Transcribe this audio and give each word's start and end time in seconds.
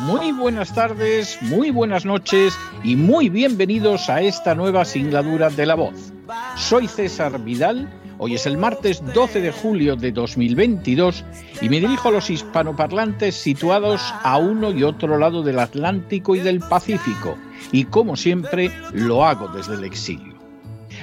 muy 0.00 0.32
buenas 0.32 0.72
tardes, 0.74 1.38
muy 1.42 1.70
buenas 1.70 2.04
noches 2.04 2.56
y 2.84 2.96
muy 2.96 3.28
bienvenidos 3.28 4.08
a 4.08 4.20
esta 4.22 4.54
nueva 4.54 4.84
singladura 4.84 5.50
de 5.50 5.66
La 5.66 5.74
Voz. 5.74 6.12
Soy 6.56 6.86
César 6.86 7.42
Vidal, 7.42 7.88
hoy 8.18 8.34
es 8.34 8.46
el 8.46 8.58
martes 8.58 9.02
12 9.14 9.40
de 9.40 9.50
julio 9.50 9.96
de 9.96 10.12
2022 10.12 11.24
y 11.60 11.68
me 11.68 11.80
dirijo 11.80 12.08
a 12.08 12.12
los 12.12 12.30
hispanoparlantes 12.30 13.34
situados 13.34 14.00
a 14.22 14.38
uno 14.38 14.70
y 14.70 14.84
otro 14.84 15.18
lado 15.18 15.42
del 15.42 15.58
Atlántico 15.58 16.36
y 16.36 16.40
del 16.40 16.60
Pacífico 16.60 17.36
y 17.72 17.84
como 17.84 18.16
siempre 18.16 18.70
lo 18.92 19.24
hago 19.24 19.48
desde 19.48 19.74
el 19.74 19.84
exilio. 19.84 20.34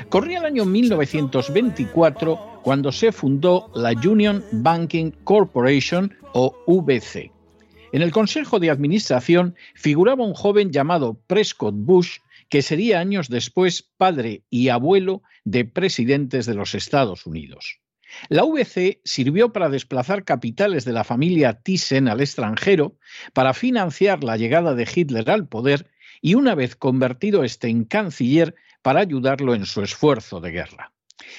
Corría 0.09 0.39
el 0.39 0.45
año 0.45 0.65
1924 0.65 2.61
cuando 2.63 2.91
se 2.91 3.11
fundó 3.11 3.69
la 3.75 3.91
Union 3.91 4.43
Banking 4.51 5.11
Corporation 5.23 6.13
o 6.33 6.55
VC. 6.67 7.34
En 7.95 8.01
el 8.01 8.11
Consejo 8.11 8.59
de 8.59 8.69
Administración 8.69 9.55
figuraba 9.73 10.25
un 10.25 10.33
joven 10.33 10.73
llamado 10.73 11.17
Prescott 11.27 11.75
Bush, 11.77 12.17
que 12.49 12.61
sería 12.61 12.99
años 12.99 13.29
después 13.29 13.83
padre 13.83 14.43
y 14.49 14.67
abuelo 14.67 15.23
de 15.45 15.63
presidentes 15.63 16.45
de 16.45 16.55
los 16.55 16.75
Estados 16.75 17.25
Unidos. 17.25 17.79
La 18.27 18.43
VC 18.43 18.99
sirvió 19.05 19.53
para 19.53 19.69
desplazar 19.69 20.25
capitales 20.25 20.83
de 20.83 20.91
la 20.91 21.05
familia 21.05 21.61
Thyssen 21.61 22.09
al 22.09 22.19
extranjero, 22.19 22.97
para 23.31 23.53
financiar 23.53 24.25
la 24.25 24.35
llegada 24.35 24.75
de 24.75 24.89
Hitler 24.93 25.31
al 25.31 25.47
poder 25.47 25.89
y 26.21 26.35
una 26.35 26.53
vez 26.53 26.75
convertido 26.75 27.45
este 27.45 27.69
en 27.69 27.85
canciller, 27.85 28.55
para 28.81 28.99
ayudarlo 28.99 29.55
en 29.55 29.65
su 29.65 29.81
esfuerzo 29.81 30.41
de 30.41 30.51
guerra. 30.51 30.94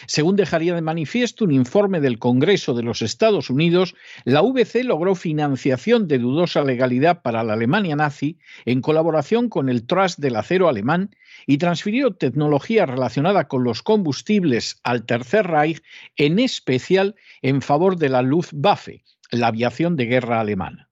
Según 0.06 0.36
dejaría 0.36 0.74
de 0.74 0.80
manifiesto 0.80 1.44
un 1.44 1.52
informe 1.52 2.00
del 2.00 2.18
Congreso 2.18 2.74
de 2.74 2.82
los 2.82 3.02
Estados 3.02 3.50
Unidos, 3.50 3.94
la 4.24 4.40
VC 4.40 4.84
logró 4.84 5.14
financiación 5.14 6.08
de 6.08 6.18
dudosa 6.18 6.64
legalidad 6.64 7.22
para 7.22 7.44
la 7.44 7.52
Alemania 7.52 7.96
nazi 7.96 8.38
en 8.64 8.80
colaboración 8.80 9.48
con 9.48 9.68
el 9.68 9.86
Trust 9.86 10.18
del 10.18 10.36
Acero 10.36 10.68
Alemán 10.68 11.14
y 11.46 11.58
transfirió 11.58 12.14
tecnología 12.14 12.86
relacionada 12.86 13.48
con 13.48 13.64
los 13.64 13.82
combustibles 13.82 14.80
al 14.82 15.04
Tercer 15.04 15.46
Reich, 15.46 15.82
en 16.16 16.38
especial 16.38 17.14
en 17.42 17.60
favor 17.60 17.96
de 17.96 18.08
la 18.08 18.22
Luftwaffe, 18.22 19.04
la 19.30 19.48
aviación 19.48 19.96
de 19.96 20.06
guerra 20.06 20.40
alemana. 20.40 20.85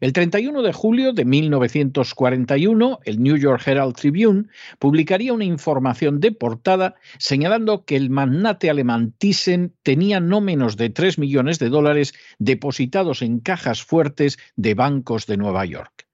El 0.00 0.12
31 0.12 0.62
de 0.62 0.72
julio 0.72 1.12
de 1.12 1.24
1941, 1.24 3.00
el 3.04 3.22
New 3.22 3.36
York 3.36 3.62
Herald 3.66 3.94
Tribune 3.96 4.44
publicaría 4.78 5.32
una 5.32 5.44
información 5.44 6.20
de 6.20 6.32
portada 6.32 6.96
señalando 7.18 7.84
que 7.84 7.96
el 7.96 8.10
magnate 8.10 8.68
alemán 8.68 9.14
Thyssen 9.16 9.74
tenía 9.82 10.20
no 10.20 10.40
menos 10.42 10.76
de 10.76 10.90
3 10.90 11.18
millones 11.18 11.58
de 11.58 11.70
dólares 11.70 12.14
depositados 12.38 13.22
en 13.22 13.40
cajas 13.40 13.82
fuertes 13.82 14.38
de 14.56 14.74
bancos 14.74 15.26
de 15.26 15.38
Nueva 15.38 15.64
York. 15.64 16.05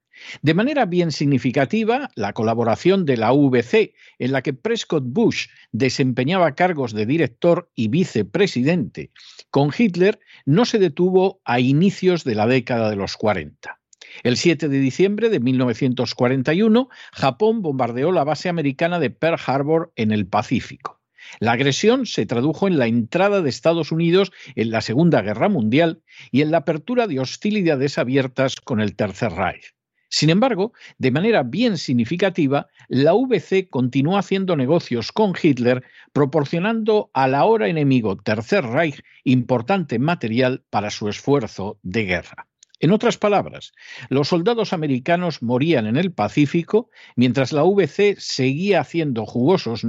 De 0.43 0.55
manera 0.55 0.87
bien 0.87 1.13
significativa, 1.13 2.11
la 2.15 2.33
colaboración 2.33 3.05
de 3.05 3.17
la 3.17 3.33
VC, 3.33 3.95
en 4.19 4.33
la 4.33 4.43
que 4.43 4.53
Prescott 4.53 5.05
Bush 5.07 5.49
desempeñaba 5.73 6.55
cargos 6.55 6.93
de 6.93 7.07
director 7.07 7.71
y 7.75 7.89
vicepresidente 7.89 9.11
con 9.51 9.71
Hitler, 9.77 10.19
no 10.47 10.65
se 10.65 10.79
detuvo 10.79 11.41
a 11.45 11.61
inicios 11.61 12.25
de 12.25 12.35
la 12.35 12.47
década 12.47 12.91
de 12.91 12.97
los 12.97 13.17
40. 13.17 13.79
El 14.23 14.37
7 14.37 14.69
de 14.69 14.79
diciembre 14.79 15.31
de 15.31 15.41
1941, 15.41 16.89
Japón 17.13 17.63
bombardeó 17.63 18.13
la 18.13 18.25
base 18.25 18.49
americana 18.49 18.99
de 18.99 19.11
Pearl 19.11 19.41
Harbor 19.47 19.93
en 19.97 20.13
el 20.13 20.27
Pacífico. 20.27 21.01
La 21.41 21.53
agresión 21.53 22.07
se 22.07 22.27
tradujo 22.27 22.67
en 22.67 22.79
la 22.79 22.87
entrada 22.87 23.43
de 23.43 23.49
Estados 23.49 23.93
Unidos 23.93 24.33
en 24.55 24.71
la 24.71 24.81
Segunda 24.81 25.23
Guerra 25.23 25.49
Mundial 25.49 26.03
y 26.31 26.43
en 26.43 26.51
la 26.51 26.59
apertura 26.59 27.07
de 27.07 27.21
hostilidades 27.21 27.99
abiertas 27.99 28.57
con 28.57 28.81
el 28.81 28.97
Tercer 28.97 29.33
Reich. 29.33 29.75
Sin 30.13 30.29
embargo, 30.29 30.75
de 30.99 31.11
manera 31.11 31.43
bien 31.43 31.79
significativa, 31.79 32.69
la 32.89 33.15
VC 33.15 33.71
continuó 33.71 34.19
haciendo 34.19 34.57
negocios 34.57 35.11
con 35.11 35.33
Hitler, 35.43 35.83
proporcionando 36.13 37.11
al 37.15 37.35
ahora 37.35 37.69
enemigo 37.69 38.19
Tercer 38.19 38.63
Reich 38.63 39.03
importante 39.25 39.99
material 39.99 40.65
para 40.69 40.91
su 40.91 41.09
esfuerzo 41.09 41.79
de 41.83 42.05
guerra. 42.05 42.47
En 42.79 42.91
otras 42.91 43.17
palabras, 43.17 43.73
los 44.11 44.29
soldados 44.29 44.75
americanos 44.75 45.41
morían 45.41 45.87
en 45.87 45.97
el 45.97 46.13
Pacífico 46.13 46.91
mientras 47.17 47.53
la 47.53 47.63
VC 47.63 48.17
seguía 48.19 48.81
haciendo 48.81 49.25
jugosos 49.25 49.87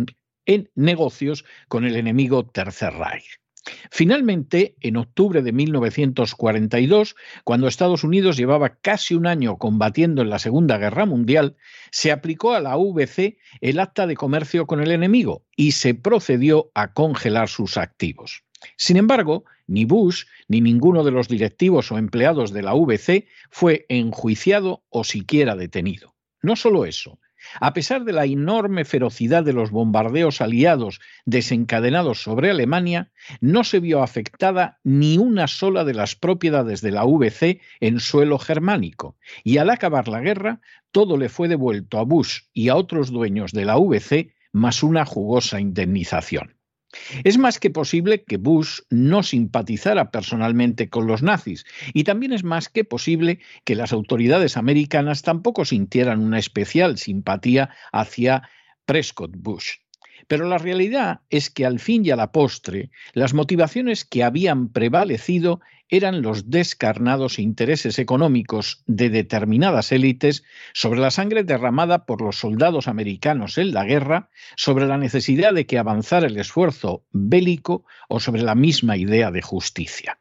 negocios 0.76 1.44
con 1.68 1.84
el 1.84 1.98
enemigo 1.98 2.46
Tercer 2.46 2.94
Reich. 2.94 3.43
Finalmente, 3.92 4.76
en 4.82 4.98
octubre 4.98 5.42
de 5.42 5.54
1942, 5.54 7.16
cuando 7.44 7.68
Estados 7.68 8.04
Unidos 8.04 8.36
llevaba 8.36 8.76
casi 8.76 9.16
un 9.16 9.26
año 9.26 9.58
combatiendo 9.58 10.22
en 10.22 10.30
la 10.30 10.40
Segunda 10.40 10.78
Guerra 10.78 11.06
Mundial, 11.06 11.56
se 11.92 12.12
aplicó 12.12 12.54
a 12.54 12.60
la 12.60 12.76
VC 12.76 13.38
el 13.62 13.80
acta 13.80 14.06
de 14.06 14.16
comercio 14.16 14.68
con 14.68 14.82
el 14.82 14.92
enemigo 14.92 15.46
y 15.56 15.72
se 15.72 15.94
procedió 15.94 16.72
a 16.74 16.94
congelar 16.94 17.48
sus 17.48 17.78
activos. 17.78 18.44
Sin 18.78 18.98
embargo, 18.98 19.46
ni 19.68 19.86
Bush 19.86 20.26
ni 20.48 20.62
ninguno 20.62 21.04
de 21.04 21.12
los 21.12 21.28
directivos 21.28 21.92
o 21.92 21.98
empleados 21.98 22.52
de 22.52 22.64
la 22.64 22.74
VC 22.74 23.28
fue 23.50 23.86
enjuiciado 23.90 24.84
o 24.90 25.04
siquiera 25.04 25.56
detenido. 25.56 26.16
No 26.42 26.56
solo 26.56 26.86
eso, 26.86 27.20
a 27.60 27.74
pesar 27.74 28.04
de 28.04 28.14
la 28.14 28.26
enorme 28.26 28.86
ferocidad 28.86 29.44
de 29.44 29.54
los 29.54 29.72
bombardeos 29.72 30.42
aliados 30.42 31.00
desencadenados 31.26 32.22
sobre 32.22 32.50
Alemania, 32.50 33.12
no 33.42 33.64
se 33.64 33.80
vio 33.80 34.02
afectada 34.02 34.80
ni 34.84 35.18
una 35.18 35.48
sola 35.48 35.84
de 35.84 35.94
las 35.94 36.16
propiedades 36.16 36.82
de 36.82 36.92
la 36.92 37.06
VC 37.06 37.62
en 37.80 38.00
suelo 38.00 38.40
germánico, 38.40 39.18
y 39.44 39.58
al 39.58 39.70
acabar 39.70 40.08
la 40.08 40.22
guerra, 40.22 40.62
todo 40.92 41.18
le 41.18 41.30
fue 41.30 41.48
devuelto 41.48 42.00
a 42.00 42.04
Bush 42.04 42.42
y 42.54 42.70
a 42.70 42.76
otros 42.76 43.12
dueños 43.12 43.52
de 43.52 43.66
la 43.66 43.78
VC 43.78 44.34
más 44.52 44.84
una 44.84 45.06
jugosa 45.06 45.60
indemnización. 45.60 46.56
Es 47.24 47.38
más 47.38 47.60
que 47.60 47.70
posible 47.70 48.24
que 48.24 48.38
Bush 48.38 48.82
no 48.90 49.24
simpatizara 49.24 50.12
personalmente 50.12 50.90
con 50.90 51.08
los 51.08 51.24
nazis 51.24 51.66
y 51.94 52.04
también 52.04 52.34
es 52.34 52.44
más 52.44 52.70
que 52.70 52.84
posible 52.84 53.40
que 53.64 53.76
las 53.76 53.94
autoridades 53.94 54.58
americanas 54.58 55.22
tampoco 55.22 55.66
sintieran 55.66 56.20
una 56.20 56.40
especial 56.40 56.98
simpatía 56.98 57.70
hacia 57.92 58.50
Prescott 58.86 59.32
Bush. 59.36 59.83
Pero 60.28 60.48
la 60.48 60.58
realidad 60.58 61.22
es 61.30 61.50
que 61.50 61.66
al 61.66 61.80
fin 61.80 62.06
y 62.06 62.12
a 62.12 62.16
la 62.16 62.32
postre, 62.32 62.90
las 63.14 63.34
motivaciones 63.34 64.06
que 64.06 64.24
habían 64.24 64.70
prevalecido 64.70 65.62
eran 65.90 66.22
los 66.22 66.50
descarnados 66.50 67.38
intereses 67.38 68.00
económicos 68.00 68.84
de 68.88 69.10
determinadas 69.10 69.92
élites 69.92 70.44
sobre 70.74 71.00
la 71.00 71.12
sangre 71.12 71.44
derramada 71.44 72.06
por 72.06 72.22
los 72.22 72.40
soldados 72.40 72.88
americanos 72.88 73.58
en 73.58 73.74
la 73.74 73.84
guerra, 73.84 74.30
sobre 74.56 74.88
la 74.88 74.98
necesidad 74.98 75.54
de 75.54 75.66
que 75.66 75.78
avanzara 75.78 76.28
el 76.28 76.38
esfuerzo 76.38 77.04
bélico 77.12 77.86
o 78.10 78.20
sobre 78.20 78.42
la 78.42 78.56
misma 78.56 78.98
idea 78.98 79.30
de 79.30 79.42
justicia. 79.42 80.20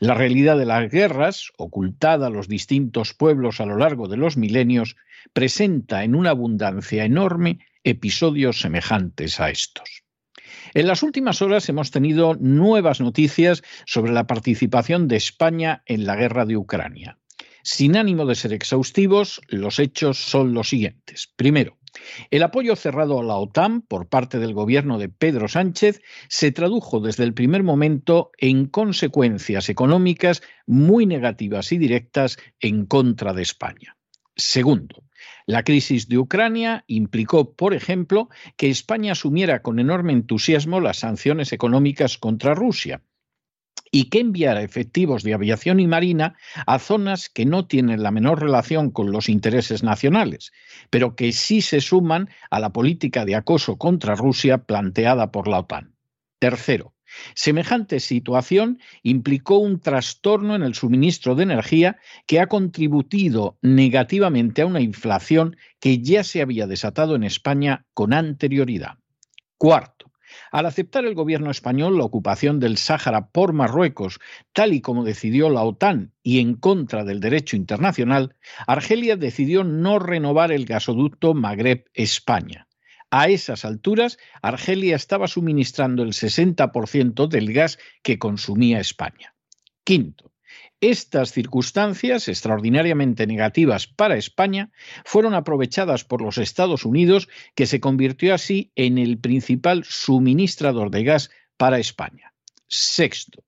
La 0.00 0.14
realidad 0.14 0.58
de 0.58 0.66
las 0.66 0.90
guerras, 0.90 1.52
ocultada 1.56 2.26
a 2.26 2.30
los 2.30 2.48
distintos 2.48 3.14
pueblos 3.14 3.60
a 3.60 3.66
lo 3.66 3.76
largo 3.76 4.08
de 4.08 4.16
los 4.16 4.36
milenios, 4.36 4.96
presenta 5.32 6.04
en 6.04 6.14
una 6.14 6.30
abundancia 6.30 7.04
enorme 7.04 7.60
episodios 7.88 8.60
semejantes 8.60 9.40
a 9.40 9.50
estos. 9.50 10.02
En 10.74 10.86
las 10.86 11.02
últimas 11.02 11.42
horas 11.42 11.68
hemos 11.68 11.90
tenido 11.90 12.34
nuevas 12.34 13.00
noticias 13.00 13.62
sobre 13.86 14.12
la 14.12 14.26
participación 14.26 15.08
de 15.08 15.16
España 15.16 15.82
en 15.86 16.04
la 16.04 16.16
guerra 16.16 16.44
de 16.44 16.56
Ucrania. 16.56 17.18
Sin 17.62 17.96
ánimo 17.96 18.26
de 18.26 18.34
ser 18.34 18.52
exhaustivos, 18.52 19.40
los 19.48 19.78
hechos 19.78 20.18
son 20.18 20.54
los 20.54 20.68
siguientes. 20.68 21.32
Primero, 21.36 21.78
El 22.30 22.42
apoyo 22.42 22.76
cerrado 22.76 23.20
a 23.20 23.24
la 23.24 23.36
OTAN 23.36 23.82
por 23.82 24.08
parte 24.08 24.38
del 24.38 24.54
gobierno 24.54 24.98
de 24.98 25.08
Pedro 25.08 25.48
Sánchez 25.48 26.00
se 26.28 26.52
tradujo 26.52 27.00
desde 27.00 27.24
el 27.24 27.34
primer 27.34 27.62
momento 27.62 28.30
en 28.38 28.66
consecuencias 28.66 29.68
económicas 29.68 30.42
muy 30.66 31.06
negativas 31.06 31.72
y 31.72 31.78
directas 31.78 32.38
en 32.60 32.86
contra 32.86 33.32
de 33.32 33.42
España. 33.42 33.96
Segundo, 34.36 35.02
la 35.46 35.62
crisis 35.62 36.08
de 36.08 36.18
Ucrania 36.18 36.84
implicó, 36.86 37.54
por 37.54 37.74
ejemplo, 37.74 38.28
que 38.56 38.70
España 38.70 39.12
asumiera 39.12 39.62
con 39.62 39.78
enorme 39.78 40.12
entusiasmo 40.12 40.80
las 40.80 40.98
sanciones 40.98 41.52
económicas 41.52 42.18
contra 42.18 42.54
Rusia 42.54 43.02
y 43.90 44.10
que 44.10 44.20
enviara 44.20 44.62
efectivos 44.62 45.22
de 45.22 45.34
aviación 45.34 45.80
y 45.80 45.86
marina 45.86 46.36
a 46.66 46.78
zonas 46.78 47.28
que 47.28 47.46
no 47.46 47.66
tienen 47.66 48.02
la 48.02 48.10
menor 48.10 48.40
relación 48.40 48.90
con 48.90 49.12
los 49.12 49.28
intereses 49.28 49.82
nacionales, 49.82 50.52
pero 50.90 51.16
que 51.16 51.32
sí 51.32 51.62
se 51.62 51.80
suman 51.80 52.28
a 52.50 52.60
la 52.60 52.72
política 52.72 53.24
de 53.24 53.36
acoso 53.36 53.78
contra 53.78 54.14
Rusia 54.14 54.58
planteada 54.58 55.30
por 55.32 55.48
la 55.48 55.60
OTAN. 55.60 55.94
Tercero, 56.38 56.94
Semejante 57.34 58.00
situación 58.00 58.78
implicó 59.02 59.58
un 59.58 59.80
trastorno 59.80 60.54
en 60.54 60.62
el 60.62 60.74
suministro 60.74 61.34
de 61.34 61.44
energía 61.44 61.98
que 62.26 62.40
ha 62.40 62.46
contribuido 62.46 63.58
negativamente 63.62 64.62
a 64.62 64.66
una 64.66 64.80
inflación 64.80 65.56
que 65.80 65.98
ya 65.98 66.24
se 66.24 66.42
había 66.42 66.66
desatado 66.66 67.14
en 67.14 67.24
España 67.24 67.86
con 67.94 68.12
anterioridad. 68.12 68.98
Cuarto, 69.56 70.12
al 70.52 70.66
aceptar 70.66 71.04
el 71.04 71.14
gobierno 71.14 71.50
español 71.50 71.98
la 71.98 72.04
ocupación 72.04 72.60
del 72.60 72.76
Sáhara 72.76 73.28
por 73.28 73.52
Marruecos, 73.52 74.18
tal 74.52 74.72
y 74.72 74.80
como 74.80 75.04
decidió 75.04 75.50
la 75.50 75.62
OTAN 75.62 76.12
y 76.22 76.40
en 76.40 76.54
contra 76.54 77.04
del 77.04 77.20
derecho 77.20 77.56
internacional, 77.56 78.36
Argelia 78.66 79.16
decidió 79.16 79.64
no 79.64 79.98
renovar 79.98 80.52
el 80.52 80.64
gasoducto 80.64 81.34
Magreb-España. 81.34 82.67
A 83.10 83.28
esas 83.28 83.64
alturas, 83.64 84.18
Argelia 84.42 84.96
estaba 84.96 85.28
suministrando 85.28 86.02
el 86.02 86.12
60% 86.12 87.26
del 87.28 87.52
gas 87.52 87.78
que 88.02 88.18
consumía 88.18 88.80
España. 88.80 89.34
Quinto, 89.84 90.32
estas 90.80 91.32
circunstancias, 91.32 92.28
extraordinariamente 92.28 93.26
negativas 93.26 93.86
para 93.86 94.16
España, 94.16 94.70
fueron 95.04 95.34
aprovechadas 95.34 96.04
por 96.04 96.22
los 96.22 96.38
Estados 96.38 96.84
Unidos, 96.84 97.28
que 97.54 97.66
se 97.66 97.80
convirtió 97.80 98.34
así 98.34 98.70
en 98.76 98.98
el 98.98 99.18
principal 99.18 99.84
suministrador 99.84 100.90
de 100.90 101.04
gas 101.04 101.30
para 101.56 101.78
España. 101.78 102.32
Sexto, 102.68 103.42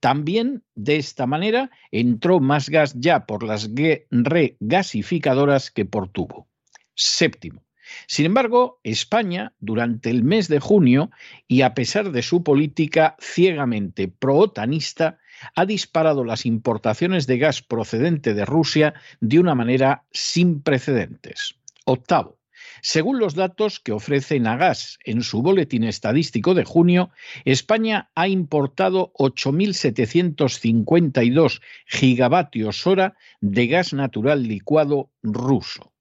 también 0.00 0.64
de 0.74 0.96
esta 0.96 1.26
manera 1.26 1.70
entró 1.92 2.40
más 2.40 2.68
gas 2.68 2.94
ya 2.96 3.26
por 3.26 3.44
las 3.44 3.70
regasificadoras 4.10 5.70
que 5.70 5.84
por 5.84 6.08
tubo. 6.08 6.48
Séptimo, 6.94 7.62
sin 8.06 8.26
embargo, 8.26 8.80
España, 8.82 9.54
durante 9.60 10.10
el 10.10 10.24
mes 10.24 10.48
de 10.48 10.60
junio, 10.60 11.10
y 11.48 11.62
a 11.62 11.72
pesar 11.74 12.12
de 12.12 12.22
su 12.22 12.42
política 12.42 13.16
ciegamente 13.20 14.08
pro-otanista, 14.08 15.18
ha 15.54 15.66
disparado 15.66 16.24
las 16.24 16.46
importaciones 16.46 17.26
de 17.26 17.36
gas 17.38 17.62
procedente 17.62 18.34
de 18.34 18.44
Rusia 18.44 18.94
de 19.20 19.38
una 19.38 19.54
manera 19.54 20.04
sin 20.12 20.62
precedentes. 20.62 21.54
Octavo. 21.84 22.38
Según 22.80 23.18
los 23.20 23.34
datos 23.36 23.78
que 23.78 23.92
ofrece 23.92 24.40
Nagas 24.40 24.98
en 25.04 25.22
su 25.22 25.40
boletín 25.40 25.84
estadístico 25.84 26.54
de 26.54 26.64
junio, 26.64 27.10
España 27.44 28.10
ha 28.16 28.26
importado 28.26 29.12
8.752 29.14 31.60
gigavatios 31.86 32.84
hora 32.86 33.16
de 33.40 33.68
gas 33.68 33.92
natural 33.92 34.42
licuado 34.42 35.12
ruso. 35.22 35.92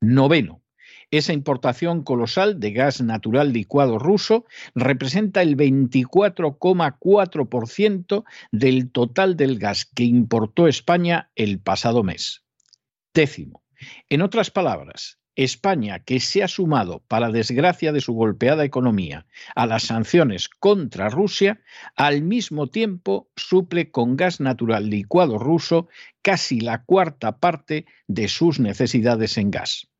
Noveno. 0.00 0.61
Esa 1.12 1.32
importación 1.34 2.02
colosal 2.02 2.58
de 2.58 2.72
gas 2.72 3.00
natural 3.02 3.52
licuado 3.52 3.98
ruso 3.98 4.46
representa 4.74 5.42
el 5.42 5.58
24,4% 5.58 8.24
del 8.50 8.90
total 8.90 9.36
del 9.36 9.58
gas 9.58 9.84
que 9.84 10.04
importó 10.04 10.68
España 10.68 11.30
el 11.36 11.60
pasado 11.60 12.02
mes. 12.02 12.46
Décimo. 13.12 13.62
En 14.08 14.22
otras 14.22 14.50
palabras, 14.50 15.18
España, 15.36 15.98
que 15.98 16.18
se 16.18 16.42
ha 16.42 16.48
sumado, 16.48 17.02
para 17.08 17.30
desgracia 17.30 17.92
de 17.92 18.00
su 18.00 18.14
golpeada 18.14 18.64
economía, 18.64 19.26
a 19.54 19.66
las 19.66 19.82
sanciones 19.82 20.48
contra 20.48 21.10
Rusia, 21.10 21.60
al 21.94 22.22
mismo 22.22 22.68
tiempo 22.68 23.28
suple 23.36 23.90
con 23.90 24.16
gas 24.16 24.40
natural 24.40 24.88
licuado 24.88 25.38
ruso 25.38 25.88
casi 26.22 26.60
la 26.60 26.84
cuarta 26.84 27.36
parte 27.36 27.84
de 28.06 28.28
sus 28.28 28.60
necesidades 28.60 29.36
en 29.36 29.50
gas 29.50 29.91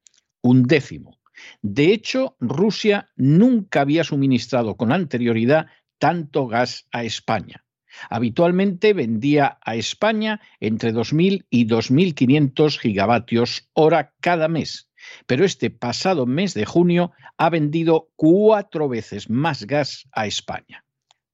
un 0.42 0.64
décimo. 0.64 1.18
De 1.62 1.92
hecho, 1.92 2.36
Rusia 2.40 3.10
nunca 3.16 3.80
había 3.80 4.04
suministrado 4.04 4.76
con 4.76 4.92
anterioridad 4.92 5.66
tanto 5.98 6.46
gas 6.46 6.86
a 6.92 7.04
España. 7.04 7.64
Habitualmente 8.08 8.94
vendía 8.94 9.58
a 9.62 9.76
España 9.76 10.40
entre 10.60 10.92
2.000 10.92 11.46
y 11.50 11.66
2.500 11.66 12.78
gigavatios 12.78 13.68
hora 13.74 14.14
cada 14.20 14.48
mes, 14.48 14.88
pero 15.26 15.44
este 15.44 15.70
pasado 15.70 16.26
mes 16.26 16.54
de 16.54 16.64
junio 16.64 17.12
ha 17.36 17.50
vendido 17.50 18.10
cuatro 18.16 18.88
veces 18.88 19.28
más 19.28 19.66
gas 19.66 20.08
a 20.12 20.26
España. 20.26 20.84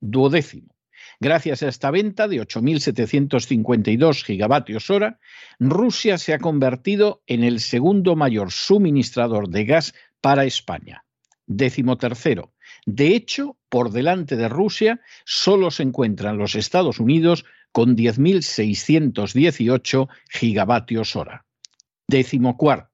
Duodécimo. 0.00 0.77
Gracias 1.20 1.64
a 1.64 1.68
esta 1.68 1.90
venta 1.90 2.28
de 2.28 2.40
8.752 2.40 4.24
gigavatios 4.24 4.88
hora, 4.88 5.18
Rusia 5.58 6.16
se 6.16 6.32
ha 6.32 6.38
convertido 6.38 7.24
en 7.26 7.42
el 7.42 7.58
segundo 7.58 8.14
mayor 8.14 8.52
suministrador 8.52 9.48
de 9.48 9.64
gas 9.64 9.94
para 10.20 10.44
España. 10.44 11.04
Décimo 11.46 11.98
tercero. 11.98 12.52
De 12.86 13.16
hecho, 13.16 13.56
por 13.68 13.90
delante 13.90 14.36
de 14.36 14.48
Rusia 14.48 15.00
solo 15.24 15.72
se 15.72 15.82
encuentran 15.82 16.38
los 16.38 16.54
Estados 16.54 17.00
Unidos 17.00 17.44
con 17.72 17.96
10.618 17.96 20.08
gigavatios 20.30 21.16
hora. 21.16 21.44
Décimo 22.06 22.56
cuarto. 22.56 22.87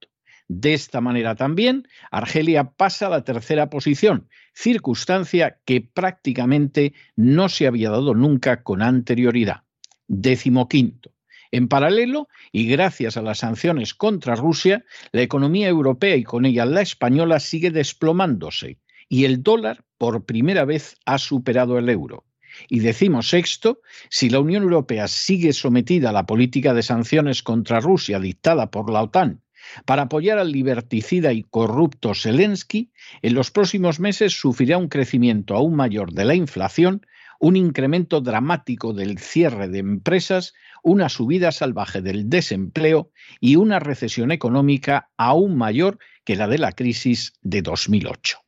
De 0.47 0.75
esta 0.75 1.01
manera 1.01 1.35
también, 1.35 1.87
Argelia 2.11 2.71
pasa 2.71 3.07
a 3.07 3.09
la 3.09 3.23
tercera 3.23 3.69
posición, 3.71 4.29
circunstancia 4.53 5.59
que 5.65 5.81
prácticamente 5.81 6.93
no 7.15 7.49
se 7.49 7.65
había 7.65 7.89
dado 7.89 8.13
nunca 8.13 8.61
con 8.61 8.83
anterioridad. 8.83 9.63
Décimo 10.07 10.69
quinto. 10.69 11.11
En 11.51 11.67
paralelo, 11.67 12.27
y 12.51 12.67
gracias 12.67 13.17
a 13.17 13.23
las 13.23 13.39
sanciones 13.39 13.95
contra 13.95 14.35
Rusia, 14.35 14.85
la 15.11 15.23
economía 15.23 15.67
europea 15.67 16.15
y 16.15 16.23
con 16.23 16.45
ella 16.45 16.65
la 16.65 16.81
española 16.81 17.39
sigue 17.39 17.71
desplomándose 17.71 18.77
y 19.09 19.25
el 19.25 19.41
dólar 19.41 19.83
por 19.97 20.25
primera 20.25 20.65
vez 20.65 20.97
ha 21.05 21.17
superado 21.17 21.79
el 21.79 21.89
euro. 21.89 22.25
Y 22.69 22.79
decimos 22.79 23.29
sexto, 23.29 23.81
si 24.09 24.29
la 24.29 24.39
Unión 24.39 24.63
Europea 24.63 25.07
sigue 25.07 25.53
sometida 25.53 26.09
a 26.09 26.13
la 26.13 26.25
política 26.25 26.73
de 26.73 26.83
sanciones 26.83 27.41
contra 27.41 27.79
Rusia 27.79 28.19
dictada 28.19 28.69
por 28.71 28.91
la 28.91 29.01
OTAN 29.03 29.41
para 29.85 30.03
apoyar 30.03 30.39
al 30.39 30.51
liberticida 30.51 31.33
y 31.33 31.43
corrupto 31.43 32.13
Zelensky, 32.13 32.91
en 33.21 33.33
los 33.33 33.51
próximos 33.51 33.99
meses 33.99 34.33
sufrirá 34.33 34.77
un 34.77 34.87
crecimiento 34.87 35.55
aún 35.55 35.75
mayor 35.75 36.11
de 36.13 36.25
la 36.25 36.35
inflación, 36.35 37.05
un 37.39 37.55
incremento 37.55 38.21
dramático 38.21 38.93
del 38.93 39.19
cierre 39.19 39.67
de 39.67 39.79
empresas, 39.79 40.53
una 40.83 41.09
subida 41.09 41.51
salvaje 41.51 42.01
del 42.01 42.29
desempleo 42.29 43.11
y 43.39 43.55
una 43.55 43.79
recesión 43.79 44.31
económica 44.31 45.09
aún 45.17 45.57
mayor 45.57 45.99
que 46.23 46.35
la 46.35 46.47
de 46.47 46.57
la 46.57 46.71
crisis 46.71 47.33
de 47.41 47.61
2008. 47.61 48.39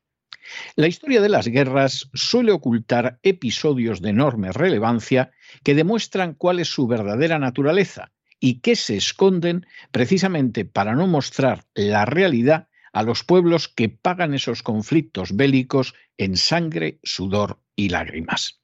La 0.76 0.88
historia 0.88 1.22
de 1.22 1.30
las 1.30 1.48
guerras 1.48 2.10
suele 2.14 2.54
ocultar 2.54 3.20
episodios 3.22 4.02
de 4.02 4.12
enorme 4.12 4.52
relevancia 4.54 5.32
que 5.64 5.76
demuestran 5.76 6.34
cuál 6.36 6.60
es 6.60 6.70
su 6.70 6.88
verdadera 6.88 7.38
naturaleza 7.38 8.12
y 8.40 8.60
que 8.60 8.76
se 8.76 8.98
esconden 8.98 9.66
precisamente 9.92 10.66
para 10.66 10.96
no 10.96 11.08
mostrar 11.08 11.66
la 11.74 12.06
realidad 12.06 12.68
a 12.94 13.04
los 13.04 13.24
pueblos 13.24 13.68
que 13.68 13.90
pagan 13.90 14.34
esos 14.34 14.64
conflictos 14.64 15.36
bélicos 15.36 15.94
en 16.18 16.38
sangre, 16.38 17.00
sudor 17.04 17.60
y 17.76 17.90
lágrimas. 17.90 18.62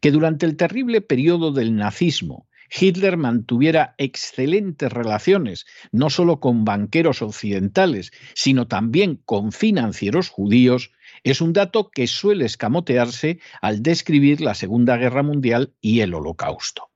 Que 0.00 0.10
durante 0.10 0.46
el 0.46 0.56
terrible 0.56 1.00
periodo 1.00 1.52
del 1.52 1.74
nazismo 1.74 2.48
Hitler 2.74 3.16
mantuviera 3.16 3.94
excelentes 3.98 4.90
relaciones 4.92 5.66
no 5.90 6.10
solo 6.10 6.40
con 6.40 6.64
banqueros 6.64 7.20
occidentales, 7.20 8.12
sino 8.34 8.66
también 8.66 9.16
con 9.24 9.52
financieros 9.52 10.30
judíos, 10.30 10.92
es 11.22 11.40
un 11.40 11.52
dato 11.52 11.90
que 11.90 12.06
suele 12.06 12.46
escamotearse 12.46 13.40
al 13.60 13.82
describir 13.82 14.40
la 14.40 14.54
Segunda 14.54 14.96
Guerra 14.96 15.22
Mundial 15.22 15.74
y 15.80 16.00
el 16.00 16.14
Holocausto 16.14 16.91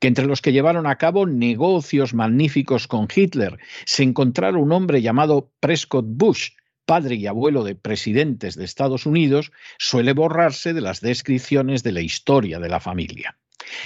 que 0.00 0.08
entre 0.08 0.26
los 0.26 0.40
que 0.40 0.52
llevaron 0.52 0.86
a 0.86 0.96
cabo 0.96 1.26
negocios 1.26 2.14
magníficos 2.14 2.86
con 2.88 3.08
Hitler 3.14 3.58
se 3.84 4.02
encontrara 4.02 4.58
un 4.58 4.72
hombre 4.72 5.02
llamado 5.02 5.50
Prescott 5.60 6.06
Bush, 6.08 6.50
padre 6.84 7.16
y 7.16 7.26
abuelo 7.26 7.64
de 7.64 7.74
presidentes 7.74 8.56
de 8.56 8.64
Estados 8.64 9.06
Unidos, 9.06 9.52
suele 9.78 10.12
borrarse 10.12 10.74
de 10.74 10.80
las 10.80 11.00
descripciones 11.00 11.82
de 11.82 11.92
la 11.92 12.00
historia 12.00 12.58
de 12.58 12.68
la 12.68 12.80
familia. 12.80 13.36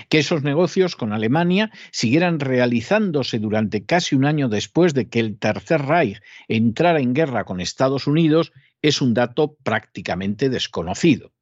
que 0.09 0.19
esos 0.19 0.43
negocios 0.43 0.97
con 0.97 1.13
Alemania 1.13 1.71
siguieran 1.93 2.41
realizándose 2.41 3.39
durante 3.39 3.85
casi 3.85 4.17
un 4.17 4.25
año 4.25 4.49
después 4.49 4.93
de 4.93 5.09
que 5.09 5.21
el 5.21 5.39
Tercer 5.39 5.83
Reich 5.83 6.21
entrara 6.49 7.01
en 7.01 7.15
guerra 7.15 7.45
con 7.45 7.61
Estados 7.61 8.09
Unidos 8.09 8.53
es 8.83 9.01
un 9.01 9.15
dato 9.15 9.57
prácticamente 9.63 10.49
desconocido. 10.49 11.33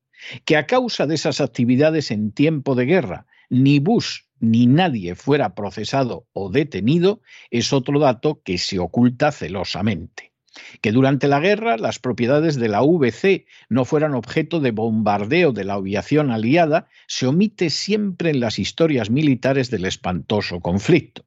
Que 0.45 0.57
a 0.57 0.67
causa 0.67 1.07
de 1.07 1.15
esas 1.15 1.41
actividades 1.41 2.11
en 2.11 2.33
tiempo 2.33 2.75
de 2.75 2.87
guerra, 2.87 3.27
ni 3.49 3.79
Bush 3.79 4.26
ni 4.41 4.67
nadie 4.67 5.15
fuera 5.15 5.55
procesado 5.55 6.27
o 6.33 6.51
detenido 6.51 7.21
es 7.51 7.73
otro 7.73 7.99
dato 7.99 8.43
que 8.43 8.59
se 8.59 8.79
oculta 8.79 9.33
celosamente 9.33 10.33
que 10.81 10.93
durante 10.93 11.29
la 11.29 11.41
guerra 11.41 11.77
las 11.77 11.99
propiedades 11.99 12.57
de 12.57 12.69
la 12.69 12.83
VC 12.83 13.47
no 13.69 13.85
fueran 13.85 14.15
objeto 14.15 14.61
de 14.61 14.71
bombardeo 14.71 15.53
de 15.53 15.65
la 15.65 15.75
aviación 15.75 16.31
aliada 16.31 16.89
se 17.07 17.27
omite 17.27 17.71
siempre 17.71 18.31
en 18.31 18.41
las 18.41 18.59
historias 18.59 19.11
militares 19.11 19.71
del 19.71 19.85
espantoso 19.85 20.61
conflicto. 20.61 21.25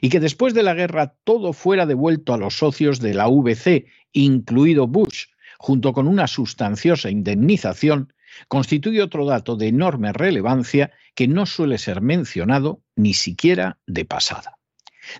Y 0.00 0.10
que 0.10 0.20
después 0.20 0.54
de 0.54 0.62
la 0.62 0.74
guerra 0.74 1.14
todo 1.24 1.52
fuera 1.52 1.86
devuelto 1.86 2.34
a 2.34 2.38
los 2.38 2.56
socios 2.56 3.00
de 3.00 3.14
la 3.14 3.28
VC, 3.28 3.86
incluido 4.12 4.86
Bush, 4.86 5.26
junto 5.58 5.92
con 5.92 6.06
una 6.06 6.28
sustanciosa 6.28 7.10
indemnización, 7.10 8.12
constituye 8.48 9.02
otro 9.02 9.26
dato 9.26 9.56
de 9.56 9.68
enorme 9.68 10.12
relevancia 10.12 10.92
que 11.14 11.28
no 11.28 11.46
suele 11.46 11.78
ser 11.78 12.00
mencionado 12.00 12.82
ni 12.96 13.14
siquiera 13.14 13.78
de 13.86 14.04
pasada. 14.04 14.58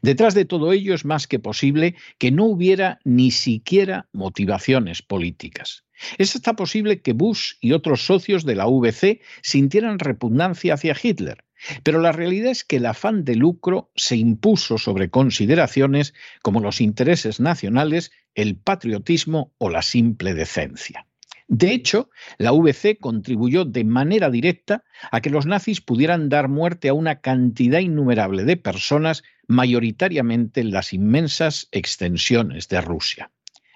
Detrás 0.00 0.34
de 0.34 0.44
todo 0.44 0.72
ello 0.72 0.94
es 0.94 1.04
más 1.04 1.26
que 1.26 1.38
posible 1.38 1.96
que 2.18 2.30
no 2.30 2.44
hubiera 2.44 3.00
ni 3.04 3.30
siquiera 3.30 4.08
motivaciones 4.12 5.02
políticas. 5.02 5.84
Es 6.18 6.34
hasta 6.34 6.54
posible 6.54 7.00
que 7.00 7.12
Bush 7.12 7.54
y 7.60 7.72
otros 7.72 8.06
socios 8.06 8.44
de 8.44 8.54
la 8.54 8.66
VC 8.66 9.20
sintieran 9.42 9.98
repugnancia 9.98 10.74
hacia 10.74 10.96
Hitler, 11.00 11.44
pero 11.82 12.00
la 12.00 12.12
realidad 12.12 12.50
es 12.50 12.64
que 12.64 12.76
el 12.76 12.86
afán 12.86 13.24
de 13.24 13.36
lucro 13.36 13.90
se 13.94 14.16
impuso 14.16 14.78
sobre 14.78 15.10
consideraciones 15.10 16.14
como 16.42 16.60
los 16.60 16.80
intereses 16.80 17.40
nacionales, 17.40 18.10
el 18.34 18.56
patriotismo 18.56 19.52
o 19.58 19.68
la 19.68 19.82
simple 19.82 20.34
decencia. 20.34 21.06
De 21.48 21.72
hecho, 21.72 22.10
la 22.38 22.52
VC 22.52 22.98
contribuyó 22.98 23.64
de 23.64 23.84
manera 23.84 24.30
directa 24.30 24.84
a 25.10 25.20
que 25.20 25.30
los 25.30 25.46
nazis 25.46 25.80
pudieran 25.80 26.28
dar 26.28 26.48
muerte 26.48 26.88
a 26.88 26.94
una 26.94 27.20
cantidad 27.20 27.80
innumerable 27.80 28.44
de 28.44 28.56
personas, 28.56 29.22
mayoritariamente 29.48 30.60
en 30.60 30.70
las 30.70 30.92
inmensas 30.92 31.68
extensiones 31.72 32.68
de 32.68 32.80
Rusia. 32.80 33.30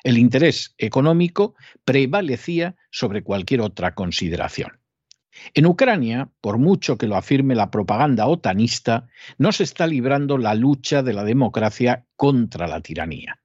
El 0.04 0.18
interés 0.18 0.74
económico 0.78 1.54
prevalecía 1.84 2.76
sobre 2.90 3.22
cualquier 3.22 3.60
otra 3.60 3.94
consideración. 3.94 4.78
En 5.54 5.66
Ucrania, 5.66 6.30
por 6.40 6.58
mucho 6.58 6.96
que 6.96 7.08
lo 7.08 7.16
afirme 7.16 7.54
la 7.54 7.70
propaganda 7.70 8.26
otanista, 8.26 9.08
no 9.38 9.52
se 9.52 9.64
está 9.64 9.86
librando 9.86 10.38
la 10.38 10.54
lucha 10.54 11.02
de 11.02 11.12
la 11.12 11.24
democracia 11.24 12.06
contra 12.16 12.68
la 12.68 12.80
tiranía. 12.80 13.40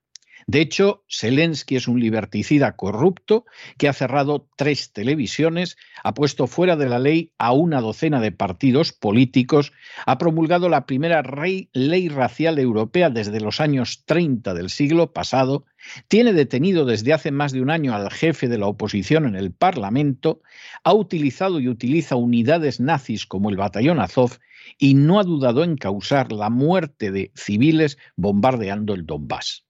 De 0.51 0.59
hecho, 0.59 1.05
Zelensky 1.09 1.77
es 1.77 1.87
un 1.87 2.01
liberticida 2.01 2.75
corrupto 2.75 3.45
que 3.77 3.87
ha 3.87 3.93
cerrado 3.93 4.49
tres 4.57 4.91
televisiones, 4.91 5.77
ha 6.03 6.13
puesto 6.13 6.45
fuera 6.45 6.75
de 6.75 6.89
la 6.89 6.99
ley 6.99 7.31
a 7.37 7.53
una 7.53 7.79
docena 7.79 8.19
de 8.19 8.33
partidos 8.33 8.91
políticos, 8.91 9.71
ha 10.05 10.17
promulgado 10.17 10.67
la 10.67 10.85
primera 10.85 11.23
ley 11.71 12.09
racial 12.09 12.59
europea 12.59 13.09
desde 13.09 13.39
los 13.39 13.61
años 13.61 14.03
30 14.03 14.53
del 14.53 14.69
siglo 14.69 15.13
pasado, 15.13 15.63
tiene 16.09 16.33
detenido 16.33 16.83
desde 16.83 17.13
hace 17.13 17.31
más 17.31 17.53
de 17.53 17.61
un 17.61 17.69
año 17.69 17.95
al 17.95 18.11
jefe 18.11 18.49
de 18.49 18.57
la 18.57 18.67
oposición 18.67 19.27
en 19.27 19.37
el 19.37 19.53
Parlamento, 19.53 20.41
ha 20.83 20.93
utilizado 20.93 21.61
y 21.61 21.69
utiliza 21.69 22.17
unidades 22.17 22.81
nazis 22.81 23.25
como 23.25 23.51
el 23.51 23.55
batallón 23.55 24.01
Azov 24.01 24.31
y 24.77 24.95
no 24.95 25.21
ha 25.21 25.23
dudado 25.23 25.63
en 25.63 25.77
causar 25.77 26.33
la 26.33 26.49
muerte 26.49 27.09
de 27.09 27.31
civiles 27.35 27.97
bombardeando 28.17 28.93
el 28.93 29.05
Donbass. 29.05 29.63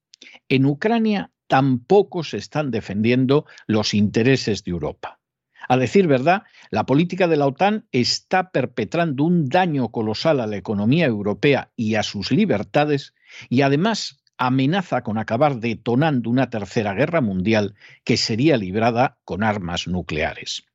En 0.51 0.65
Ucrania 0.65 1.31
tampoco 1.47 2.25
se 2.25 2.35
están 2.35 2.71
defendiendo 2.71 3.45
los 3.67 3.93
intereses 3.93 4.65
de 4.65 4.71
Europa. 4.71 5.21
A 5.69 5.77
decir 5.77 6.07
verdad, 6.07 6.43
la 6.71 6.85
política 6.85 7.29
de 7.29 7.37
la 7.37 7.47
OTAN 7.47 7.87
está 7.93 8.51
perpetrando 8.51 9.23
un 9.23 9.47
daño 9.47 9.91
colosal 9.91 10.41
a 10.41 10.47
la 10.47 10.57
economía 10.57 11.05
europea 11.05 11.71
y 11.77 11.95
a 11.95 12.03
sus 12.03 12.31
libertades 12.31 13.13
y 13.47 13.61
además 13.61 14.21
amenaza 14.37 15.03
con 15.03 15.17
acabar 15.17 15.61
detonando 15.61 16.29
una 16.29 16.49
tercera 16.49 16.93
guerra 16.93 17.21
mundial 17.21 17.75
que 18.03 18.17
sería 18.17 18.57
librada 18.57 19.19
con 19.23 19.43
armas 19.43 19.87
nucleares. 19.87 20.65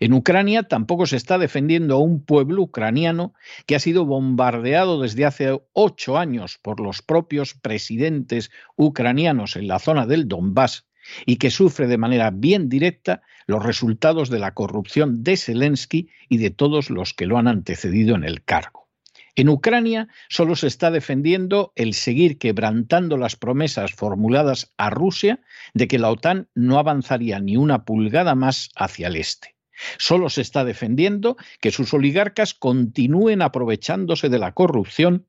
En 0.00 0.12
Ucrania 0.12 0.62
tampoco 0.62 1.06
se 1.06 1.16
está 1.16 1.38
defendiendo 1.38 1.96
a 1.96 2.00
un 2.00 2.24
pueblo 2.24 2.62
ucraniano 2.62 3.34
que 3.66 3.76
ha 3.76 3.80
sido 3.80 4.06
bombardeado 4.06 5.00
desde 5.00 5.24
hace 5.24 5.60
ocho 5.72 6.18
años 6.18 6.58
por 6.62 6.80
los 6.80 7.02
propios 7.02 7.54
presidentes 7.54 8.50
ucranianos 8.76 9.56
en 9.56 9.68
la 9.68 9.78
zona 9.78 10.06
del 10.06 10.28
Donbass 10.28 10.86
y 11.24 11.36
que 11.36 11.50
sufre 11.50 11.86
de 11.86 11.98
manera 11.98 12.30
bien 12.30 12.68
directa 12.68 13.22
los 13.46 13.64
resultados 13.64 14.28
de 14.28 14.38
la 14.38 14.54
corrupción 14.54 15.22
de 15.22 15.36
Zelensky 15.36 16.08
y 16.28 16.38
de 16.38 16.50
todos 16.50 16.90
los 16.90 17.14
que 17.14 17.26
lo 17.26 17.38
han 17.38 17.48
antecedido 17.48 18.16
en 18.16 18.24
el 18.24 18.42
cargo. 18.42 18.88
En 19.36 19.50
Ucrania 19.50 20.08
solo 20.30 20.56
se 20.56 20.66
está 20.66 20.90
defendiendo 20.90 21.72
el 21.76 21.92
seguir 21.92 22.38
quebrantando 22.38 23.18
las 23.18 23.36
promesas 23.36 23.92
formuladas 23.92 24.72
a 24.78 24.88
Rusia 24.88 25.40
de 25.74 25.88
que 25.88 25.98
la 25.98 26.10
OTAN 26.10 26.48
no 26.54 26.78
avanzaría 26.78 27.38
ni 27.38 27.58
una 27.58 27.84
pulgada 27.84 28.34
más 28.34 28.70
hacia 28.74 29.08
el 29.08 29.16
este. 29.16 29.55
Solo 29.98 30.30
se 30.30 30.40
está 30.40 30.64
defendiendo 30.64 31.36
que 31.60 31.70
sus 31.70 31.92
oligarcas 31.94 32.54
continúen 32.54 33.42
aprovechándose 33.42 34.28
de 34.28 34.38
la 34.38 34.52
corrupción 34.52 35.26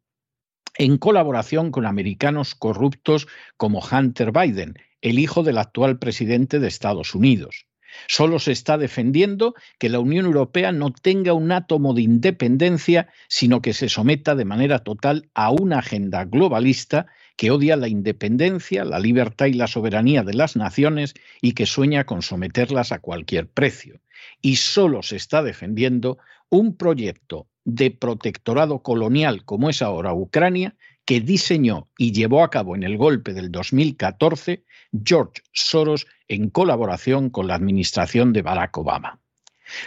en 0.78 0.98
colaboración 0.98 1.72
con 1.72 1.86
americanos 1.86 2.56
corruptos 2.56 3.28
como 3.58 3.80
Hunter 3.80 4.32
Biden, 4.32 4.76
el 5.02 5.20
hijo 5.20 5.44
del 5.44 5.58
actual 5.58 5.98
presidente 5.98 6.60
de 6.60 6.68
Estados 6.68 7.16
Unidos. 7.16 7.66
Solo 8.08 8.38
se 8.38 8.52
está 8.52 8.78
defendiendo 8.78 9.56
que 9.80 9.90
la 9.90 10.00
Unión 10.00 10.26
Europea 10.26 10.72
no 10.72 10.92
tenga 10.92 11.34
un 11.34 11.52
átomo 11.52 11.94
de 11.94 12.04
independencia, 12.04 13.08
sino 13.28 13.62
que 13.62 13.74
se 13.74 13.90
someta 13.90 14.36
de 14.36 14.46
manera 14.46 14.80
total 14.80 15.30
a 15.34 15.52
una 15.52 15.80
agenda 15.80 16.26
globalista 16.26 17.08
que 17.38 17.50
odia 17.50 17.76
la 17.76 17.88
independencia, 17.88 18.84
la 18.84 19.00
libertad 19.00 19.48
y 19.48 19.54
la 19.54 19.68
soberanía 19.68 20.24
de 20.24 20.34
las 20.34 20.56
naciones 20.56 21.16
y 21.42 21.54
que 21.54 21.66
sueña 21.66 22.06
con 22.06 22.22
someterlas 22.22 22.92
a 22.92 23.00
cualquier 23.00 23.48
precio 23.48 24.00
y 24.42 24.58
solo 24.58 25.04
se 25.04 25.16
está 25.16 25.44
defendiendo 25.44 26.18
un 26.50 26.76
proyecto 26.78 27.48
de 27.66 27.92
protectorado 27.92 28.82
colonial 28.82 29.44
como 29.44 29.70
es 29.70 29.82
ahora 29.82 30.14
Ucrania, 30.14 30.76
que 31.06 31.22
diseñó 31.22 31.90
y 31.98 32.12
llevó 32.12 32.44
a 32.44 32.50
cabo 32.50 32.76
en 32.76 32.84
el 32.84 32.98
golpe 32.98 33.34
del 33.34 33.52
2014 33.52 34.64
George 35.06 35.42
Soros 35.54 36.08
en 36.28 36.50
colaboración 36.50 37.30
con 37.30 37.48
la 37.48 37.56
administración 37.56 38.34
de 38.34 38.42
Barack 38.42 38.78
Obama. 38.78 39.20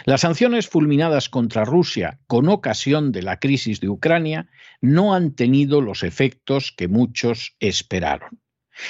Las 0.05 0.21
sanciones 0.21 0.67
fulminadas 0.67 1.29
contra 1.29 1.65
Rusia 1.65 2.19
con 2.27 2.49
ocasión 2.49 3.11
de 3.11 3.23
la 3.23 3.39
crisis 3.39 3.79
de 3.79 3.89
Ucrania 3.89 4.49
no 4.79 5.15
han 5.15 5.33
tenido 5.33 5.81
los 5.81 6.03
efectos 6.03 6.71
que 6.71 6.87
muchos 6.87 7.55
esperaron. 7.59 8.39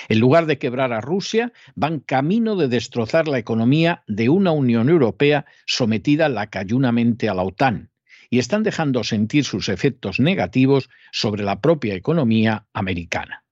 En 0.10 0.20
lugar 0.20 0.46
de 0.46 0.58
quebrar 0.58 0.94
a 0.94 1.02
Rusia, 1.02 1.52
van 1.76 2.00
camino 2.00 2.56
de 2.56 2.68
destrozar 2.68 3.28
la 3.28 3.40
economía 3.40 4.04
de 4.08 4.30
una 4.30 4.52
Unión 4.52 4.90
Europea 4.90 5.46
sometida 5.66 6.30
lacayunamente 6.30 7.30
a 7.30 7.34
la 7.34 7.44
OTAN 7.44 7.92
y 8.30 8.40
están 8.40 8.64
dejando 8.64 9.04
sentir 9.04 9.44
sus 9.44 9.70
efectos 9.70 10.20
negativos 10.20 10.90
sobre 11.12 11.44
la 11.44 11.60
propia 11.60 11.96
economía 11.96 12.66
americana. 12.74 13.44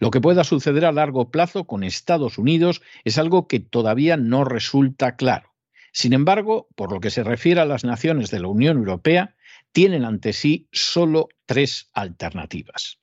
Lo 0.00 0.10
que 0.10 0.20
pueda 0.20 0.42
suceder 0.44 0.84
a 0.84 0.92
largo 0.92 1.30
plazo 1.30 1.64
con 1.64 1.84
Estados 1.84 2.38
Unidos 2.38 2.82
es 3.04 3.18
algo 3.18 3.46
que 3.46 3.60
todavía 3.60 4.16
no 4.16 4.44
resulta 4.44 5.16
claro. 5.16 5.54
Sin 5.92 6.12
embargo, 6.12 6.68
por 6.74 6.92
lo 6.92 7.00
que 7.00 7.10
se 7.10 7.22
refiere 7.22 7.60
a 7.60 7.64
las 7.64 7.84
naciones 7.84 8.30
de 8.30 8.40
la 8.40 8.48
Unión 8.48 8.76
Europea, 8.78 9.36
tienen 9.72 10.04
ante 10.04 10.32
sí 10.32 10.68
solo 10.72 11.28
tres 11.46 11.88
alternativas. 11.94 12.98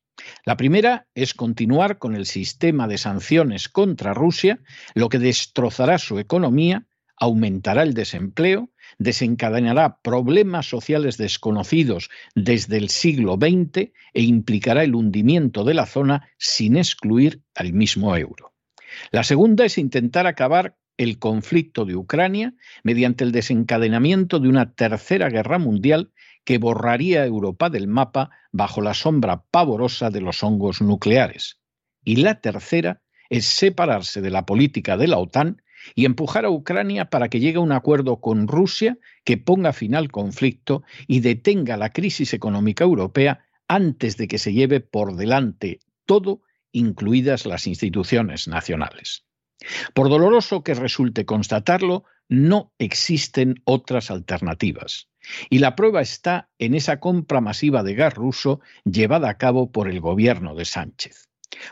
La 0.45 0.57
primera 0.57 1.07
es 1.15 1.33
continuar 1.33 1.97
con 1.97 2.15
el 2.15 2.25
sistema 2.25 2.87
de 2.87 2.97
sanciones 2.97 3.69
contra 3.69 4.13
Rusia, 4.13 4.59
lo 4.93 5.09
que 5.09 5.19
destrozará 5.19 5.97
su 5.97 6.19
economía, 6.19 6.85
aumentará 7.17 7.83
el 7.83 7.93
desempleo, 7.93 8.69
desencadenará 8.97 9.99
problemas 10.01 10.67
sociales 10.67 11.17
desconocidos 11.17 12.09
desde 12.35 12.77
el 12.77 12.89
siglo 12.89 13.37
XX 13.39 13.91
e 14.13 14.21
implicará 14.21 14.83
el 14.83 14.95
hundimiento 14.95 15.63
de 15.63 15.73
la 15.73 15.85
zona 15.85 16.29
sin 16.37 16.77
excluir 16.77 17.41
al 17.55 17.73
mismo 17.73 18.15
euro. 18.15 18.53
La 19.11 19.23
segunda 19.23 19.65
es 19.65 19.77
intentar 19.77 20.27
acabar 20.27 20.75
el 20.97 21.17
conflicto 21.17 21.85
de 21.85 21.95
Ucrania 21.95 22.53
mediante 22.83 23.23
el 23.23 23.31
desencadenamiento 23.31 24.39
de 24.39 24.49
una 24.49 24.73
tercera 24.73 25.29
guerra 25.29 25.57
mundial 25.57 26.11
que 26.43 26.57
borraría 26.57 27.25
Europa 27.25 27.69
del 27.69 27.87
mapa 27.87 28.29
bajo 28.51 28.81
la 28.81 28.93
sombra 28.93 29.43
pavorosa 29.51 30.09
de 30.09 30.21
los 30.21 30.43
hongos 30.43 30.81
nucleares. 30.81 31.59
Y 32.03 32.17
la 32.17 32.41
tercera 32.41 33.01
es 33.29 33.45
separarse 33.45 34.21
de 34.21 34.29
la 34.29 34.45
política 34.45 34.97
de 34.97 35.07
la 35.07 35.17
OTAN 35.17 35.61
y 35.95 36.05
empujar 36.05 36.45
a 36.45 36.49
Ucrania 36.49 37.05
para 37.05 37.29
que 37.29 37.39
llegue 37.39 37.57
a 37.57 37.61
un 37.61 37.71
acuerdo 37.71 38.21
con 38.21 38.47
Rusia 38.47 38.97
que 39.23 39.37
ponga 39.37 39.73
fin 39.73 39.95
al 39.95 40.11
conflicto 40.11 40.83
y 41.07 41.19
detenga 41.19 41.77
la 41.77 41.91
crisis 41.91 42.33
económica 42.33 42.83
europea 42.83 43.45
antes 43.67 44.17
de 44.17 44.27
que 44.27 44.37
se 44.37 44.53
lleve 44.53 44.79
por 44.81 45.15
delante 45.15 45.79
todo, 46.05 46.41
incluidas 46.71 47.45
las 47.45 47.67
instituciones 47.67 48.47
nacionales. 48.47 49.25
Por 49.93 50.09
doloroso 50.09 50.63
que 50.63 50.73
resulte 50.73 51.25
constatarlo, 51.25 52.03
no 52.29 52.73
existen 52.79 53.61
otras 53.65 54.11
alternativas. 54.11 55.09
Y 55.49 55.59
la 55.59 55.75
prueba 55.75 56.01
está 56.01 56.49
en 56.59 56.75
esa 56.75 56.99
compra 56.99 57.41
masiva 57.41 57.83
de 57.83 57.95
gas 57.95 58.13
ruso 58.13 58.59
llevada 58.83 59.29
a 59.29 59.37
cabo 59.37 59.71
por 59.71 59.89
el 59.89 59.99
gobierno 59.99 60.55
de 60.55 60.65
Sánchez. 60.65 61.29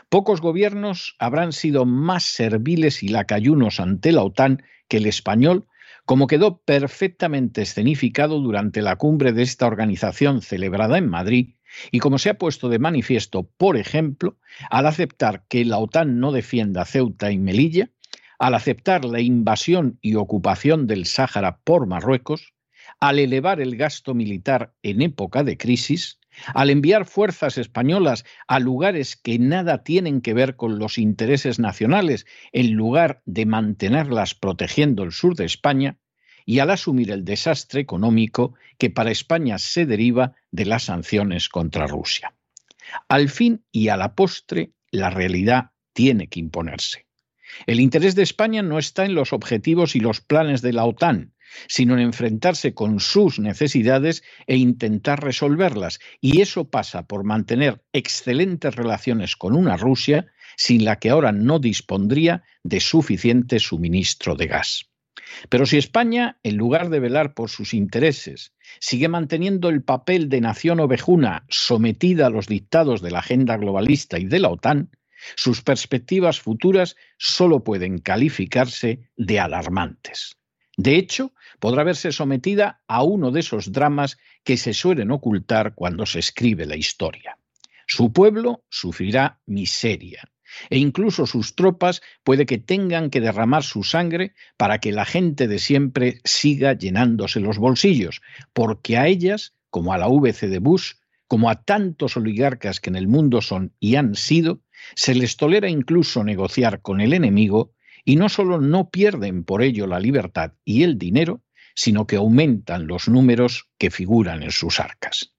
Pocos 0.08 0.40
gobiernos 0.40 1.16
habrán 1.18 1.52
sido 1.52 1.84
más 1.84 2.24
serviles 2.24 3.02
y 3.02 3.08
lacayunos 3.08 3.80
ante 3.80 4.12
la 4.12 4.22
OTAN 4.22 4.62
que 4.88 4.98
el 4.98 5.06
español, 5.06 5.66
como 6.04 6.26
quedó 6.26 6.62
perfectamente 6.62 7.62
escenificado 7.62 8.40
durante 8.40 8.82
la 8.82 8.96
cumbre 8.96 9.32
de 9.32 9.42
esta 9.42 9.66
organización 9.66 10.40
celebrada 10.40 10.98
en 10.98 11.08
Madrid 11.08 11.54
y 11.90 11.98
como 11.98 12.18
se 12.18 12.30
ha 12.30 12.38
puesto 12.38 12.68
de 12.68 12.78
manifiesto, 12.78 13.44
por 13.56 13.76
ejemplo, 13.76 14.36
al 14.70 14.86
aceptar 14.86 15.44
que 15.48 15.64
la 15.64 15.78
OTAN 15.78 16.20
no 16.20 16.32
defienda 16.32 16.84
Ceuta 16.84 17.32
y 17.32 17.38
Melilla, 17.38 17.90
al 18.42 18.56
aceptar 18.56 19.04
la 19.04 19.20
invasión 19.20 20.00
y 20.02 20.16
ocupación 20.16 20.88
del 20.88 21.06
Sáhara 21.06 21.58
por 21.62 21.86
Marruecos, 21.86 22.54
al 22.98 23.20
elevar 23.20 23.60
el 23.60 23.76
gasto 23.76 24.14
militar 24.14 24.74
en 24.82 25.00
época 25.00 25.44
de 25.44 25.56
crisis, 25.56 26.18
al 26.52 26.70
enviar 26.70 27.04
fuerzas 27.04 27.56
españolas 27.56 28.24
a 28.48 28.58
lugares 28.58 29.14
que 29.14 29.38
nada 29.38 29.84
tienen 29.84 30.20
que 30.20 30.34
ver 30.34 30.56
con 30.56 30.80
los 30.80 30.98
intereses 30.98 31.60
nacionales, 31.60 32.26
en 32.50 32.72
lugar 32.72 33.22
de 33.26 33.46
mantenerlas 33.46 34.34
protegiendo 34.34 35.04
el 35.04 35.12
sur 35.12 35.36
de 35.36 35.44
España, 35.44 35.98
y 36.44 36.58
al 36.58 36.70
asumir 36.70 37.12
el 37.12 37.24
desastre 37.24 37.80
económico 37.80 38.54
que 38.76 38.90
para 38.90 39.12
España 39.12 39.58
se 39.58 39.86
deriva 39.86 40.34
de 40.50 40.64
las 40.64 40.82
sanciones 40.82 41.48
contra 41.48 41.86
Rusia. 41.86 42.34
Al 43.06 43.28
fin 43.28 43.64
y 43.70 43.86
a 43.86 43.96
la 43.96 44.16
postre, 44.16 44.72
la 44.90 45.10
realidad 45.10 45.70
tiene 45.92 46.26
que 46.26 46.40
imponerse. 46.40 47.06
El 47.66 47.80
interés 47.80 48.14
de 48.14 48.22
España 48.22 48.62
no 48.62 48.78
está 48.78 49.04
en 49.04 49.14
los 49.14 49.32
objetivos 49.32 49.96
y 49.96 50.00
los 50.00 50.20
planes 50.20 50.62
de 50.62 50.72
la 50.72 50.84
OTAN, 50.84 51.32
sino 51.68 51.94
en 51.94 52.00
enfrentarse 52.00 52.74
con 52.74 53.00
sus 53.00 53.38
necesidades 53.38 54.22
e 54.46 54.56
intentar 54.56 55.22
resolverlas. 55.22 56.00
Y 56.20 56.40
eso 56.40 56.70
pasa 56.70 57.06
por 57.06 57.24
mantener 57.24 57.82
excelentes 57.92 58.74
relaciones 58.74 59.36
con 59.36 59.54
una 59.54 59.76
Rusia 59.76 60.26
sin 60.56 60.84
la 60.84 60.98
que 60.98 61.10
ahora 61.10 61.32
no 61.32 61.58
dispondría 61.58 62.42
de 62.62 62.80
suficiente 62.80 63.58
suministro 63.58 64.34
de 64.34 64.46
gas. 64.46 64.88
Pero 65.48 65.66
si 65.66 65.78
España, 65.78 66.38
en 66.42 66.56
lugar 66.56 66.90
de 66.90 67.00
velar 67.00 67.34
por 67.34 67.48
sus 67.48 67.74
intereses, 67.74 68.52
sigue 68.80 69.08
manteniendo 69.08 69.68
el 69.68 69.82
papel 69.82 70.28
de 70.28 70.40
nación 70.40 70.80
ovejuna 70.80 71.44
sometida 71.48 72.26
a 72.26 72.30
los 72.30 72.46
dictados 72.46 73.00
de 73.02 73.10
la 73.10 73.20
agenda 73.20 73.56
globalista 73.56 74.18
y 74.18 74.24
de 74.24 74.40
la 74.40 74.48
OTAN, 74.48 74.90
sus 75.36 75.62
perspectivas 75.62 76.40
futuras 76.40 76.96
solo 77.18 77.64
pueden 77.64 77.98
calificarse 77.98 79.10
de 79.16 79.40
alarmantes. 79.40 80.36
De 80.76 80.96
hecho, 80.96 81.32
podrá 81.60 81.84
verse 81.84 82.12
sometida 82.12 82.82
a 82.88 83.02
uno 83.02 83.30
de 83.30 83.40
esos 83.40 83.72
dramas 83.72 84.18
que 84.42 84.56
se 84.56 84.72
suelen 84.72 85.10
ocultar 85.10 85.74
cuando 85.74 86.06
se 86.06 86.18
escribe 86.18 86.66
la 86.66 86.76
historia. 86.76 87.38
Su 87.86 88.12
pueblo 88.12 88.64
sufrirá 88.70 89.40
miseria 89.46 90.22
e 90.70 90.78
incluso 90.78 91.26
sus 91.26 91.54
tropas 91.54 92.02
puede 92.24 92.46
que 92.46 92.58
tengan 92.58 93.10
que 93.10 93.20
derramar 93.20 93.62
su 93.62 93.82
sangre 93.82 94.34
para 94.56 94.78
que 94.78 94.92
la 94.92 95.04
gente 95.04 95.48
de 95.48 95.58
siempre 95.58 96.20
siga 96.24 96.74
llenándose 96.74 97.40
los 97.40 97.58
bolsillos, 97.58 98.20
porque 98.52 98.96
a 98.96 99.06
ellas, 99.06 99.54
como 99.70 99.92
a 99.92 99.98
la 99.98 100.08
VC 100.08 100.48
de 100.48 100.58
Bush, 100.58 100.92
como 101.26 101.48
a 101.48 101.62
tantos 101.62 102.16
oligarcas 102.16 102.80
que 102.80 102.90
en 102.90 102.96
el 102.96 103.08
mundo 103.08 103.40
son 103.40 103.72
y 103.80 103.96
han 103.96 104.14
sido, 104.14 104.60
se 104.94 105.14
les 105.14 105.36
tolera 105.36 105.68
incluso 105.68 106.24
negociar 106.24 106.80
con 106.82 107.00
el 107.00 107.12
enemigo 107.12 107.72
y 108.04 108.16
no 108.16 108.28
solo 108.28 108.60
no 108.60 108.90
pierden 108.90 109.44
por 109.44 109.62
ello 109.62 109.86
la 109.86 110.00
libertad 110.00 110.52
y 110.64 110.82
el 110.82 110.98
dinero, 110.98 111.42
sino 111.74 112.06
que 112.06 112.16
aumentan 112.16 112.86
los 112.86 113.08
números 113.08 113.68
que 113.78 113.90
figuran 113.90 114.42
en 114.42 114.50
sus 114.50 114.80
arcas. 114.80 115.34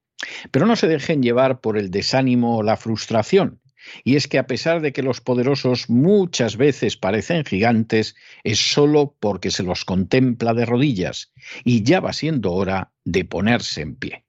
Pero 0.51 0.65
no 0.65 0.75
se 0.75 0.87
dejen 0.87 1.21
llevar 1.21 1.59
por 1.59 1.77
el 1.77 1.91
desánimo 1.91 2.57
o 2.57 2.63
la 2.63 2.77
frustración, 2.77 3.61
y 4.03 4.15
es 4.15 4.27
que 4.27 4.37
a 4.37 4.47
pesar 4.47 4.81
de 4.81 4.93
que 4.93 5.03
los 5.03 5.21
poderosos 5.21 5.89
muchas 5.89 6.55
veces 6.57 6.95
parecen 6.95 7.43
gigantes, 7.43 8.15
es 8.43 8.59
solo 8.59 9.15
porque 9.19 9.51
se 9.51 9.63
los 9.63 9.83
contempla 9.85 10.53
de 10.53 10.65
rodillas, 10.65 11.33
y 11.63 11.83
ya 11.83 11.99
va 11.99 12.13
siendo 12.13 12.53
hora 12.53 12.93
de 13.03 13.25
ponerse 13.25 13.81
en 13.81 13.95
pie. 13.95 14.22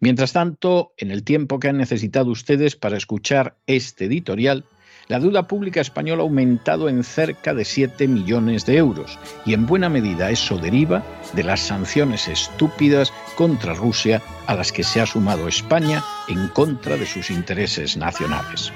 Mientras 0.00 0.32
tanto, 0.32 0.92
en 0.96 1.10
el 1.10 1.24
tiempo 1.24 1.58
que 1.58 1.68
han 1.68 1.78
necesitado 1.78 2.30
ustedes 2.30 2.76
para 2.76 2.96
escuchar 2.96 3.56
este 3.66 4.06
editorial, 4.06 4.64
la 5.08 5.20
deuda 5.20 5.46
pública 5.46 5.82
española 5.82 6.22
ha 6.22 6.24
aumentado 6.24 6.88
en 6.88 7.04
cerca 7.04 7.52
de 7.52 7.64
7 7.64 8.08
millones 8.08 8.64
de 8.64 8.78
euros 8.78 9.18
y 9.44 9.52
en 9.52 9.66
buena 9.66 9.90
medida 9.90 10.30
eso 10.30 10.56
deriva 10.56 11.04
de 11.34 11.42
las 11.42 11.60
sanciones 11.60 12.26
estúpidas 12.26 13.12
contra 13.36 13.74
Rusia 13.74 14.22
a 14.46 14.54
las 14.54 14.72
que 14.72 14.82
se 14.82 15.02
ha 15.02 15.06
sumado 15.06 15.46
España 15.46 16.02
en 16.28 16.48
contra 16.48 16.96
de 16.96 17.04
sus 17.04 17.30
intereses 17.30 17.98
nacionales. 17.98 18.72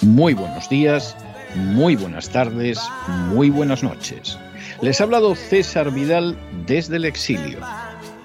Muy 0.00 0.32
buenos 0.32 0.70
días, 0.70 1.16
muy 1.54 1.96
buenas 1.96 2.30
tardes, 2.30 2.80
muy 3.28 3.50
buenas 3.50 3.82
noches. 3.82 4.38
Les 4.80 5.00
ha 5.00 5.04
hablado 5.04 5.34
César 5.34 5.90
Vidal 5.90 6.36
desde 6.66 6.96
el 6.96 7.04
exilio. 7.04 7.58